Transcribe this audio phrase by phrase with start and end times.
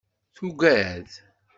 [0.35, 1.09] Tuggad.